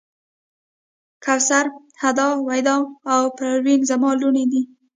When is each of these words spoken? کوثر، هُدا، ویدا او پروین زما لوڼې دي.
کوثر، 1.23 1.65
هُدا، 2.01 2.29
ویدا 2.47 2.77
او 3.13 3.21
پروین 3.37 3.81
زما 3.89 4.11
لوڼې 4.21 4.45
دي. 4.51 4.61